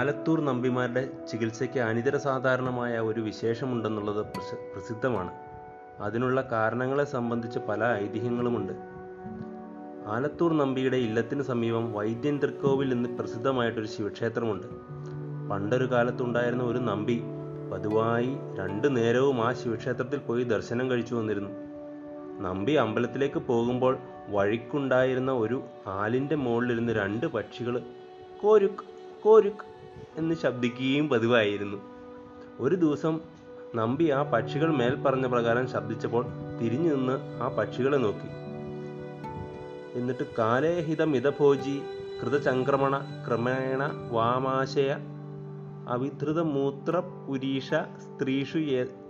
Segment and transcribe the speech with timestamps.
[0.00, 4.26] ആലത്തൂർ നമ്പിമാരുടെ ചികിത്സയ്ക്ക് അനിതര സാധാരണമായ ഒരു വിശേഷമുണ്ടെന്നുള്ളത്
[4.74, 5.30] പ്രസിദ്ധമാണ്.
[6.00, 8.72] അതിനുള്ള കാരണങ്ങളെ സംബന്ധിച്ച് പല ഐതിഹ്യങ്ങളുമുണ്ട്.
[10.06, 14.66] ആലത്തൂർ നമ്പിയുടെ ഇല്ലത്തിന് സമീപം വൈദ്യൻ തൃക്കോവിൽ എന്ന് പ്രസിദ്ധമായിട്ടൊരു ശിവക്ഷേത്രമുണ്ട്.
[15.50, 17.22] പണ്ടൊരു കാലത്തുണ്ടായിരുന്ന ഒരു നമ്പി
[17.72, 21.50] പതിവായി രണ്ടു നേരവും ആ ശിവക്ഷേത്രത്തിൽ പോയി ദർശനം കഴിച്ചു വന്നിരുന്നു.
[22.40, 27.82] നമ്പി അമ്പലത്തിലേക്ക് പോകുമ്പോൾ വഴിക്കുണ്ടായിരുന്ന ഒരു ആലിന്റെ മുകളിലിരുന്ന് രണ്ട് പക്ഷികൾ
[28.42, 28.84] കോരുക്ക്
[29.22, 29.70] കോരുക്
[30.16, 31.78] എന്ന് ശബ്ദിക്കുകയും പതിവായിരുന്നു.
[32.58, 33.20] ഒരു ദിവസം
[33.74, 36.26] നമ്പി ആ പക്ഷികൾ മേൽ പറഞ്ഞ പ്രകാരം ശബ്ദിച്ചപ്പോൾ
[36.62, 38.28] തിരിഞ്ഞു നിന്ന് ആ പക്ഷികളെ നോക്കി.
[39.98, 41.82] എന്നിട്ട് കാലേഹിത മിതഭോജി
[42.22, 44.96] കൃതചംക്രമണ ക്രമേണ വാമാശയ
[45.88, 46.96] അവിധൃത മൂത്ര
[47.28, 48.58] പുരീഷ സ്ത്രീഷു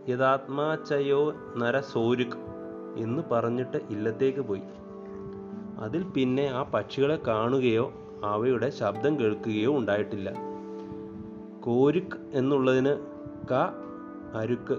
[0.09, 2.37] യഥാത്മാചയോ നരസോരുക്
[2.97, 4.63] എന്ന് പറഞ്ഞിട്ട് ഇല്ലത്തേക്ക് പോയി.
[5.79, 7.93] അതിൽ പിന്നെ ആ പക്ഷികളെ കാണുകയോ
[8.25, 10.50] അവയുടെ ശബ്ദം കേൾക്കുകയോ ഉണ്ടായിട്ടില്ല.
[11.61, 12.93] കോരുക് എന്നുള്ളതിന്
[13.51, 13.55] ക
[14.35, 14.77] അരുക്ക്.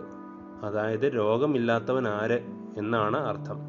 [0.63, 2.39] അതായത് രോഗമില്ലാത്തവൻ ആര്
[2.77, 3.59] എന്നാണ് അർത്ഥം.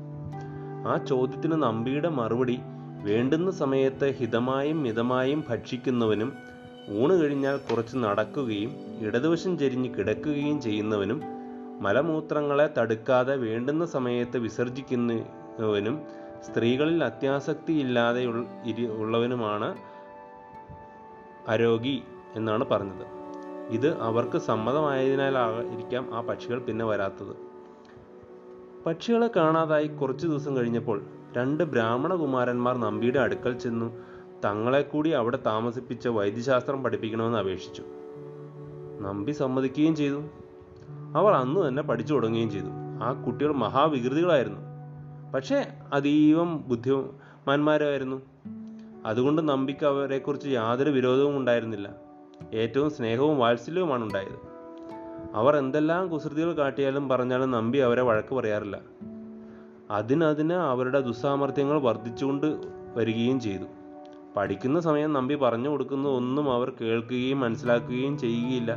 [0.89, 2.57] ആ ചോദ്യത്തിന് നമ്പിയുടെ മറുപടി
[3.05, 6.33] വേണ്ടുന്ന സമയത്ത് ഹിതമായും മിതമായും ഭക്ഷിക്കുന്നവനും
[6.89, 11.21] ഊണ് കഴിഞ്ഞാൽ കുറച്ച് നടക്കുകയും ഇടതുവശം ചെരിഞ്ഞ് കിടക്കുകയും ചെയ്യുന്നവനും
[11.81, 15.97] മലമൂത്രങ്ങളെ തടുക്കാതെ വേണ്ടുന്ന സമയത്ത് വിസർജിക്കുന്നവനും
[16.47, 18.27] സ്ത്രീകളിൽ അത്യാസക്തി ഇല്ലാതെ
[19.03, 19.75] ഉള്ളവനുമാണ്
[21.49, 22.03] അരോഗി
[22.35, 23.07] എന്നാണ് പറഞ്ഞത്.
[23.69, 27.53] ഇത് അവർക്ക് സമ്മതമായതിനാലായിരിക്കാം ആ പക്ഷികൾ പിന്നെ വരാത്തത്.
[28.87, 31.03] പക്ഷികളെ കാണാതായി കുറച്ചു ദിവസം കഴിഞ്ഞപ്പോൾ
[31.37, 33.99] രണ്ട് ബ്രാഹ്മണ കുമാരന്മാർ നമ്പിയുടെ അടുക്കൽ ചെന്നു
[34.45, 37.83] തങ്ങളെ കൂടി അവിടെ താമസിപ്പിച്ച വൈദ്യശാസ്ത്രം പഠിപ്പിക്കണമെന്ന് അപേക്ഷിച്ചു.
[39.01, 40.23] നമ്പി സമ്മതിക്കുകയും ചെയ്തു.
[41.17, 42.67] അവർ അന്ന് തന്നെ പഠിച്ചു തുടങ്ങുകയും ചെയ്തു.
[43.03, 44.61] ആ കുട്ടികൾ മഹാവികൃതികളായിരുന്നു.
[45.35, 48.23] പക്ഷേ അതീവം ബുദ്ധിമാന്മാരായിരുന്നു.
[49.07, 52.12] അതുകൊണ്ട് നമ്പിക്ക് അവരെക്കുറിച്ച് യാതൊരു വിരോധവും ഉണ്ടായിരുന്നില്ല.
[52.55, 54.53] ഏറ്റവും സ്നേഹവും വാത്സല്യവുമാണ് ഉണ്ടായത്.
[55.35, 58.81] അവർ എന്തെല്ലാം കുസൃതികൾ കാട്ടിയാലും പറഞ്ഞാലും നമ്പി അവരെ വഴക്ക് പറയാറില്ല.
[59.91, 62.47] അതിനതിന് അവരുടെ ദുസ്സാമർഥ്യങ്ങൾ വർദ്ധിച്ചുകൊണ്ട്
[62.95, 63.65] വരികയും ചെയ്തു.
[64.37, 68.77] പഠിക്കുന്ന സമയം നമ്പി പറഞ്ഞു കൊടുക്കുന്ന ഒന്നും അവർ കേൾക്കുകയും മനസ്സിലാക്കുകയും ചെയ്യുകയില്ല.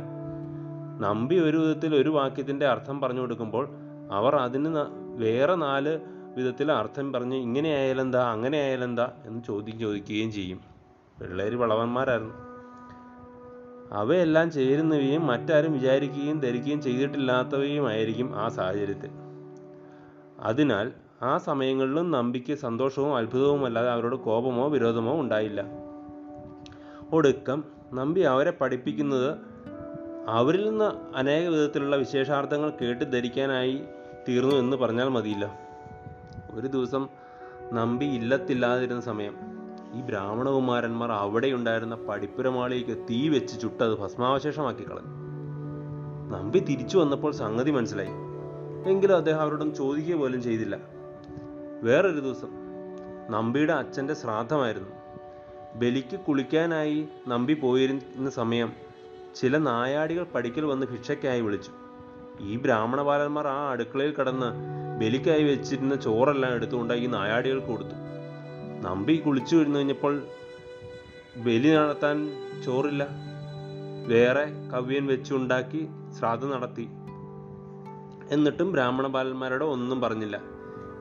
[1.00, 3.68] നമ്പി ഒരു വിധത്തിൽ ഒരു വാക്യത്തിന്റെ അർത്ഥം പറഞ്ഞു കൊടുക്കുമ്പോൾ
[4.10, 4.76] അവർ അതിന്
[5.16, 6.00] വേറെ നാല്
[6.36, 10.60] വിധത്തിൽ അർത്ഥം പറഞ്ഞ് ഇങ്ങനെ ആയാലെന്താ അങ്ങനെ ആയാലെന്താ എന്ന് ചോദ്യം ചോദിക്കുകയും ചെയ്യും.
[11.20, 12.34] പിള്ളേർ വളവന്മാരായിരുന്നു.
[13.92, 19.10] അവയെല്ലാം ചേരുന്നവയും മറ്റാരും വിചാരിക്കുകയും ധരിക്കുകയും ചെയ്തിട്ടില്ലാത്തവയുമായിരിക്കും ആ സാഹചര്യത്തിൽ.
[20.38, 20.92] അതിനാൽ
[21.22, 25.64] ആ സമയങ്ങളിലും നമ്പിക്ക് സന്തോഷവും അത്ഭുതവും അല്ലാതെ അവരോട് കോപമോ വിരോധമോ ഉണ്ടായില്ല.
[27.12, 29.36] ഒടുക്കം നമ്പി അവരെ പഠിപ്പിക്കുന്നത്
[30.28, 33.84] അവരിൽ നിന്ന് അനേക വിധത്തിലുള്ള വിശേഷാർത്ഥങ്ങൾ കേട്ട് ധരിക്കാനായി
[34.28, 35.58] തീർന്നു എന്ന് പറഞ്ഞാൽ മതിയില്ല.
[36.50, 37.08] ഒരു ദിവസം
[37.72, 39.55] നമ്പി ഇല്ലത്തില്ലാതിരുന്ന സമയം
[39.96, 45.26] ഈ ബ്രാഹ്മണകുമാരന്മാർ അവിടെയുണ്ടായിരുന്ന പഠിപ്പുരമാളിക്ക് തീ വെച്ച് ചുട്ടത് ഭസ്മാവശേഷമാക്കി കളഞ്ഞു.
[46.36, 48.08] നമ്പി തിരിച്ചു വന്നപ്പോൾ സംഗതി മനസ്സിലായി.
[48.90, 50.78] എങ്കിലും അദ്ദേഹം അവരോടും ചോദിക്കുക പോലും ചെയ്തില്ല.
[51.82, 52.48] വേറൊരു ദിവസം
[53.30, 54.88] നമ്പിയുടെ അച്ഛന്റെ ശ്രാദ്ധമായിരുന്നു.
[55.74, 58.72] ബലിക്ക് കുളിക്കാനായി നമ്പി പോയിരുന്ന സമയം
[59.40, 61.70] ചില നായാടികൾ പടിക്കൽ വന്ന് ഭിക്ഷയ്ക്കായി വിളിച്ചു.
[62.40, 64.46] ഈ ബ്രാഹ്മണ ബാലന്മാർ ആ അടുക്കളയിൽ കടന്ന്
[65.00, 68.05] ബലിക്കായി വെച്ചിരുന്ന ചോറെല്ലാം എടുത്തുകൊണ്ടായി നായാടികൾക്ക് കൊടുത്തു.
[68.80, 70.22] നമ്പി കുളിച്ചു കഴിഞ്ഞു കഴിഞ്ഞപ്പോൾ
[71.36, 72.30] ബലി നടത്താൻ
[72.64, 73.06] ചോറില്ല.
[74.08, 75.88] വേറെ കവ്യൻ വെച്ചുണ്ടാക്കി
[76.18, 76.88] ശ്രാദ്ധം നടത്തി.
[78.30, 80.42] എന്നിട്ടും ബ്രാഹ്മണ ബാലന്മാരോട് ഒന്നും പറഞ്ഞില്ല.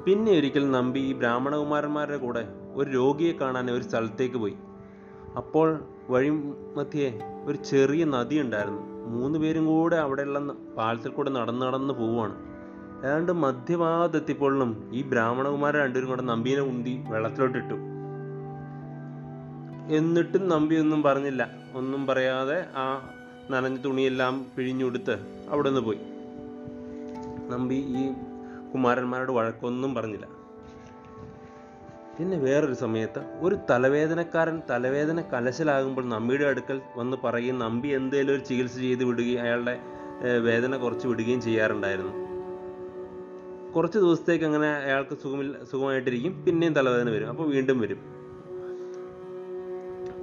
[0.05, 4.55] പിന്നെ ഒരിക്കൽ നമ്പി ഈ ബ്രാഹ്മണകുമാരന്മാരുടെ കൂടെ ഒരു രോഗിയെ കാണാൻ ഒരു സ്ഥലത്തേക്ക് പോയി.
[5.37, 6.29] അപ്പോൾ വഴി
[6.75, 8.81] മധ്യേ ഒരു ചെറിയ നദി ഉണ്ടായിരുന്നു.
[9.05, 10.39] മൂന്ന് പേരും കൂടെ അവിടെയുള്ള
[10.77, 12.54] പാലത്തിൽ കൂടെ നടന്ന് നടന്ന് പോവുകയാണ്.
[13.05, 17.73] ഏതാണ്ട് മധ്യഭാഗത്തെത്തിയപ്പോഴും ഈ ബ്രാഹ്മണകുമാരൻ രണ്ടുപേരും കൂടെ നമ്പീനെ ഉന്തി വെള്ളത്തിലോട്ടിട്ടു.
[19.95, 21.49] എന്നിട്ടും നമ്പി ഒന്നും പറഞ്ഞില്ല.
[21.75, 23.09] ഒന്നും പറയാതെ ആ
[23.51, 25.99] നനഞ്ഞ തുണിയെല്ലാം പിഴിഞ്ഞുകൊടുത്ത് അവിടെ നിന്ന് പോയി.
[27.49, 28.13] നമ്പി ഈ
[28.73, 30.27] കുമാരന്മാരോട് വഴക്കൊന്നും പറഞ്ഞില്ല.
[32.19, 38.77] പിന്നെ വേറൊരു സമയത്ത് ഒരു തലവേദനക്കാരൻ തലവേദന കലശലാകുമ്പോൾ നമ്പിയുടെ അടുക്കൽ വന്ന് പറയും നമ്പി എന്തേലും ഒരു ചികിത്സ
[38.79, 39.79] ചെയ്ത് വിടുകയും അയാളുടെ
[40.39, 42.24] വേദന കുറച്ച് വിടുകയും ചെയ്യാറുണ്ടായിരുന്നു.
[43.75, 46.45] കുറച്ച് ദിവസത്തേക്ക് അങ്ങനെ അയാൾക്ക് സുഖമില്ല സുഖമായിട്ടിരിക്കും.
[46.45, 47.27] പിന്നെയും തലവേദന വരും.
[47.27, 47.99] അപ്പോൾ വീണ്ടും വരും.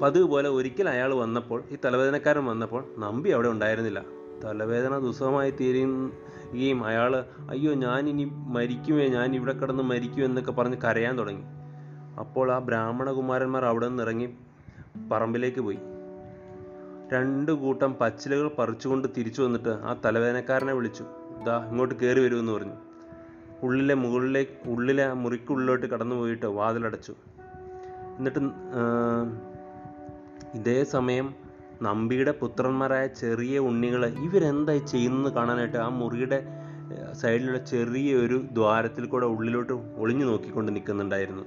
[0.03, 4.03] പതിവ് പോലെ ഒരിക്കൽ അയാൾ വന്നപ്പോൾ ഈ തലവേദനക്കാരൻ വന്നപ്പോൾ നമ്പി അവിടെ ഉണ്ടായിരുന്നില്ല.
[4.45, 11.19] തലവേദന ദുസ്സഹമായി തീരുകയും അയാൾ അയ്യോ ഞാൻ ഇനി മരിക്കുമേ ഞാൻ ഇവിടെ കിടന്ന് മരിക്കും എന്നൊക്കെ പറഞ്ഞ് കരയാൻ
[11.19, 11.43] തുടങ്ങി.
[12.19, 14.29] അപ്പോൾ ആ ബ്രാഹ്മണകുമാരന്മാർ അവിടെ നിന്ന് ഇറങ്ങി
[15.13, 15.79] പറമ്പിലേക്ക് പോയി.
[17.13, 21.05] രണ്ട് കൂട്ടം പച്ചിലകൾ പറിച്ചുകൊണ്ട് തിരിച്ചു വന്നിട്ട് ആ തലവേദനക്കാരനെ വിളിച്ചു.
[21.47, 22.92] ദാ ഇങ്ങോട്ട് കയറി വരുമെന്ന് പറഞ്ഞു.
[23.63, 27.15] ഉള്ളിലെ മുകളിലേക്ക് ഉള്ളിലെ മുറിക്കുള്ളിലോട്ട് കടന്നു പോയിട്ട് വാതിലടച്ചു.
[28.19, 28.41] എന്നിട്ട്
[30.55, 31.35] ഇതേ സമയം
[31.83, 36.39] നമ്പിയുടെ പുത്രന്മാരായ ചെറിയ ഉണ്ണികൾ ഇവരെന്തായി ചെയ്യുന്നത് കാണാനായിട്ട് ആ മുറിയുടെ
[37.13, 41.45] സൈഡിലുള്ള ചെറിയൊരു ദ്വാരത്തിൽ കൂടെ ഉള്ളിലോട്ട് ഒളിഞ്ഞു നോക്കിക്കൊണ്ട് നിൽക്കുന്നുണ്ടായിരുന്നു.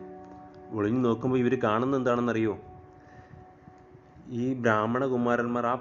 [0.71, 2.57] ഒളിഞ്ഞു നോക്കുമ്പോൾ ഇവർ കാണുന്നത് എന്താണെന്നറിയോ?
[4.29, 5.75] ഈ ബ്രാഹ്മണ കുമാരന്മാർ ആ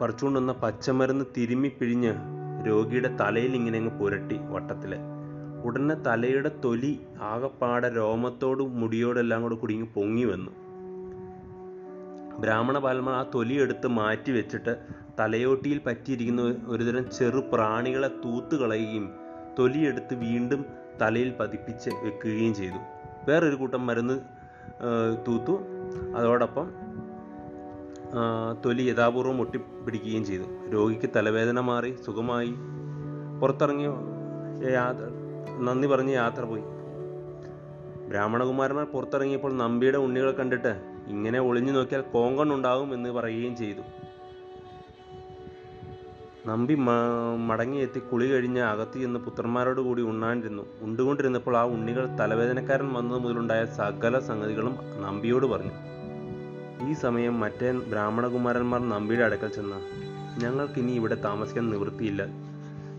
[0.00, 2.12] പറിച്ചുകൊണ്ടുവന്ന പച്ചമരുന്ന് തിരുമ്മി പിഴിഞ്ഞ്
[2.66, 4.94] രോഗിയുടെ തലയിൽ ഇങ്ങനെ അങ്ങ് പുരട്ടി വട്ടത്തിൽ.
[5.64, 10.50] ഉടനെ തലയുടെ തൊലി ആകപ്പാടെ രോമത്തോടും മുടിയോടും എല്ലാം കൂടെ കുടുങ്ങി പൊങ്ങി വന്നു.
[12.40, 14.76] ബ്രാഹ്മണ പാൽമ ആ തൊലി എടുത്ത് മാറ്റി വെച്ചിട്ട്
[15.20, 19.10] തലയോട്ടിയിൽ പറ്റിയിരിക്കുന്ന ഒരുതരം ചെറു പ്രാണികളെ തൂത്ത് കളയുകയും
[19.58, 20.64] തൊലിയെടുത്ത് വീണ്ടും
[21.02, 22.80] തലയിൽ പതിപ്പിച്ച് വെക്കുകയും ചെയ്തു.
[23.28, 24.20] വേറൊരു കൂട്ടം മരുന്ന്
[25.26, 25.58] തൂത്തു.
[26.16, 26.70] അതോടൊപ്പം
[28.64, 30.68] തൊലി യഥാപൂർവം ഒട്ടിപ്പിടിക്കുകയും ചെയ്തു.
[30.72, 32.54] രോഗിക്ക് തലവേദന മാറി സുഖമായി.
[33.40, 33.86] പുറത്തിറങ്ങി
[34.72, 35.15] യാത്ര
[35.58, 36.64] നന്ദി പറഞ്ഞ് യാത്ര പോയി.
[38.08, 40.72] ബ്രാഹ്മണകുമാരന്മാർ പുറത്തിറങ്ങിയപ്പോൾ നമ്പിയുടെ ഉണ്ണികളെ കണ്ടിട്ട്
[41.08, 43.82] ഇങ്ങനെ ഒളിഞ്ഞു നോക്കിയാൽ കോങ്കണ്ണുണ്ടാവും എന്ന് പറയുകയും ചെയ്തു.
[46.46, 46.74] നമ്പി
[47.48, 54.18] മടങ്ങിയെത്തി കുളി കഴിഞ്ഞ് അകത്ത് ചെന്ന് പുത്രന്മാരോട് കൂടി ഉണ്ണാനിരുന്നു ഉണ്ടുകൊണ്ടിരുന്നപ്പോൾ ആ ഉണ്ണികൾ തലവേദനക്കാരൻ വന്നത് മുതലുണ്ടായ സകല
[54.18, 55.72] സംഗതികളും നമ്പിയോട് പറഞ്ഞു.
[56.88, 59.74] ഈ സമയം മറ്റേ ബ്രാഹ്മണകുമാരന്മാർ നമ്പിയുടെ അടുക്കൽ ചെന്ന
[60.42, 62.22] ഞങ്ങൾക്കിനി ഇവിടെ താമസിക്കാൻ നിവൃത്തിയില്ല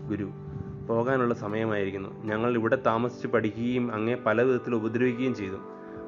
[0.08, 0.47] ഗുരു.
[0.88, 2.24] പോകാനുള്ള സമയമായിരിക്കുന്നു.
[2.24, 5.56] ഞങ്ങൾ ഇവിടെ താമസിച്ച് പഠിക്കുകയും അങ്ങേ പല വിധത്തിൽ ഉപദ്രവിക്കുകയും ചെയ്തു.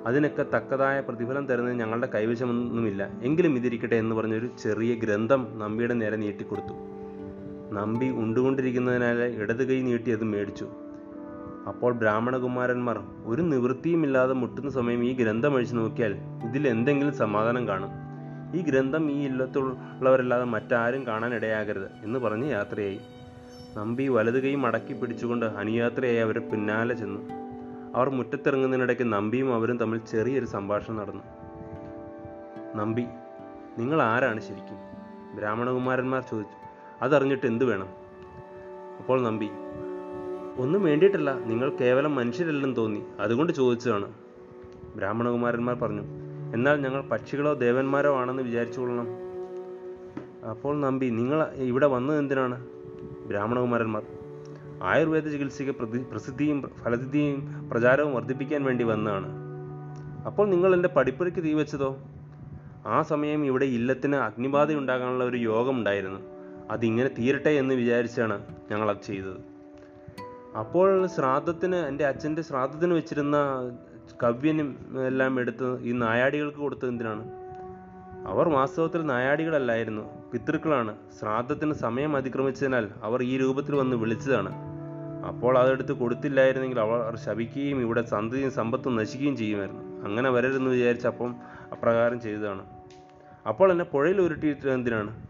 [0.07, 3.11] അതിനൊക്കെ തക്കതായ പ്രതിഫലം തരുന്നത് ഞങ്ങളുടെ കൈവശമൊന്നുമില്ല.
[3.23, 6.75] എങ്കിലും ഇതിരിക്കട്ടെ എന്ന് പറഞ്ഞൊരു ചെറിയ ഗ്രന്ഥം നമ്പിയുടെ നേരെ നീട്ടിക്കൊടുത്തു.
[7.73, 10.69] നമ്പി ഉണ്ടുകൊണ്ടിരിക്കുന്നതിനാൽ ഇടത് കൈ നീട്ടി അത് മേടിച്ചു.
[11.69, 16.15] അപ്പോൾ ബ്രാഹ്മണകുമാരന്മാർ ഒരു നിവൃത്തിയുമില്ലാതെ മുട്ടുന്ന സമയം ഈ ഗ്രന്ഥം അഴിച്ചു നോക്കിയാൽ
[16.49, 17.91] ഇതിൽ എന്തെങ്കിലും സമാധാനം കാണും.
[18.59, 23.01] ഈ ഗ്രന്ഥം ഈ ഇല്ലത്തുള്ളവരല്ലാതെ മറ്റാരും കാണാൻ ഇടയാകരുത് എന്ന് പറഞ്ഞ് യാത്രയായി.
[23.77, 27.21] നമ്പി വലത് കൈ മടക്കി പിടിച്ചുകൊണ്ട് അനുയാത്രയായി അവരെ പിന്നാലെ ചെന്നു.
[27.95, 31.25] അവർ മുറ്റത്തിറങ്ങുന്നതിനിടയ്ക്ക് നമ്പിയും അവരും തമ്മിൽ ചെറിയൊരു സംഭാഷണം നടന്നു.
[32.77, 33.05] നമ്പി
[33.79, 34.77] നിങ്ങൾ ആരാണ് ശരിക്കും?
[35.37, 36.57] ബ്രാഹ്മണകുമാരന്മാർ ചോദിച്ചു.
[37.05, 37.89] അതറിഞ്ഞിട്ട് എന്തു വേണം?
[38.99, 39.51] അപ്പോൾ നമ്പി
[40.59, 43.03] ഒന്നും വേണ്ടിയിട്ടല്ല നിങ്ങൾ കേവലം മനുഷ്യരല്ലെന്ന് തോന്നി.
[43.21, 44.13] അതുകൊണ്ട് ചോദിച്ചതാണ്.
[44.97, 46.03] ബ്രാഹ്മണകുമാരന്മാർ പറഞ്ഞു
[46.55, 49.09] എന്നാൽ ഞങ്ങൾ പക്ഷികളോ ദേവന്മാരോ ആണെന്ന് വിചാരിച്ചുകൊള്ളണം.
[50.51, 52.67] അപ്പോൾ നമ്പി നിങ്ങൾ ഇവിടെ വന്നത് എന്തിനാണ്?
[53.31, 54.05] ബ്രാഹ്മണകുമാരന്മാർ.
[54.83, 55.75] ആയുർവേദ ചികിത്സയ്ക്ക്
[56.13, 59.29] പ്രസിദ്ധിയും ഫലസിദ്ധിയും പ്രചാരവും വർദ്ധിപ്പിക്കാൻ വേണ്ടി വന്നതാണ്
[60.27, 61.91] അപ്പോൾ നിങ്ങൾ എന്റെ പഠിപ്പുരയ്ക്ക് തീ വെച്ചതോ?
[62.87, 66.21] ആ സമയം ഇവിടെ ഇല്ലത്തിന് അഗ്നിബാധ ഉണ്ടാകാനുള്ള ഒരു യോഗം ഉണ്ടായിരുന്നു.
[66.71, 68.37] അതിങ്ങനെ തീരട്ടെ എന്ന് വിചാരിച്ചാണ്
[68.71, 69.39] ഞങ്ങൾ അത് ചെയ്തത്.
[70.59, 73.37] അപ്പോൾ ശ്രാദ്ധത്തിന് എന്റെ അച്ഛന്റെ ശ്രാദ്ധത്തിന് വെച്ചിരുന്ന
[74.23, 74.71] കവ്യനും
[75.07, 77.25] എല്ലാം എടുത്ത് ഈ നായാടികൾക്ക് കൊടുത്തത് എന്തിനാണ്?
[78.27, 80.07] അവർ വാസ്തവത്തിൽ നായാടികളല്ലായിരുന്നു.
[80.33, 80.97] പിതൃക്കളാണ്.
[81.21, 84.53] ശ്രാദ്ധത്തിന് സമയം അതിക്രമിച്ചതിനാൽ അവർ ഈ രൂപത്തിൽ വന്ന് വിളിച്ചതാണ്.
[85.29, 90.05] അപ്പോൾ അതെടുത്ത് കൊടുത്തില്ലായിരുന്നെങ്കിൽ അവർ ശപിക്കുകയും ഇവിടെ സന്തതിയും സമ്പത്തും നശിക്കുകയും ചെയ്യുമായിരുന്നു.
[90.05, 91.37] അങ്ങനെ വരരുതെന്ന് വിചാരിച്ച് അപ്പം
[91.73, 92.67] അപ്രകാരം ചെയ്തതാണ്.
[93.49, 95.27] അപ്പോൾ എന്നെ പുഴയിൽ ഉരുട്ടിയിട്ട് എന്തിനാണ്?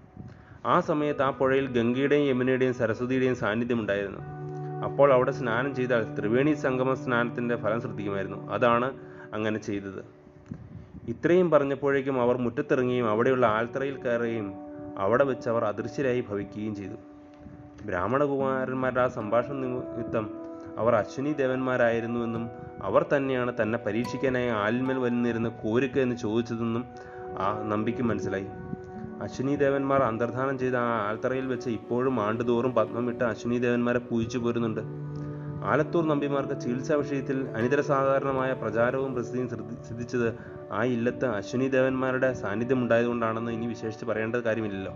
[0.67, 4.19] ആ സമയത്ത് ആ പുഴയിൽ ഗംഗയുടെയും യമുനയുടെയും സരസ്വതിയുടെയും സാന്നിധ്യം ഉണ്ടായിരുന്നു
[4.85, 8.50] അപ്പോൾ അവിടെ സ്നാനം ചെയ്താൽ ത്രിവേണി സംഗമ സ്നാനത്തിന്റെ ഫലം ശ്രദ്ധിക്കുമായിരുന്നു.
[8.53, 8.93] അതാണ്
[9.32, 10.05] അങ്ങനെ ചെയ്തത്.
[11.08, 16.95] ഇത്രയും പറഞ്ഞപ്പോഴേക്കും അവർ മുറ്റത്തിറങ്ങുകയും അവിടെയുള്ള ആൽത്തറയിൽ കയറുകയും അവിടെ വെച്ച് അവർ അദൃശ്യരായി ഭവിക്കുകയും ചെയ്തു.
[17.87, 20.41] ബ്രാഹ്മണകുമാരന്മാരുടെ ആ സംഭാഷണ നിമിത്തം
[20.79, 22.51] അവർ അശ്വിനി ദേവന്മാരായിരുന്നുവെന്നും
[22.83, 26.85] അവർ തന്നെയാണ് തന്നെ പരീക്ഷിക്കാനായി ആലിന്മേൽ വന്നിരുന്ന കോരുക്ക എന്ന് ചോദിച്ചതെന്നും
[27.39, 28.47] ആ നമ്പിക്ക് മനസ്സിലായി.
[29.23, 34.81] അശ്വിനി ദേവന്മാർ അന്തർധാനം ചെയ്ത ആ ആൽത്തറയിൽ വെച്ച് ഇപ്പോഴും ആണ്ടുതോറും പത്മമിട്ട് അശ്വിനി ദേവന്മാരെ പൂജിച്ചു പോരുന്നുണ്ട്.
[35.65, 39.49] ആലത്തൂർ നമ്പിമാർക്ക് ചികിത്സാ വിഷയത്തിൽ അനിതര സാധാരണമായ പ്രചാരവും പ്രസിദ്ധിയും
[39.89, 44.93] സിദ്ധിച്ചത് ആ ഇല്ലത്ത് അശ്വിനി ദേവന്മാരുടെ സാന്നിധ്യം ഉണ്ടായതുകൊണ്ടാണെന്ന് ഇനി വിശേഷിച്ച് പറയേണ്ട കാര്യമില്ലല്ലോ.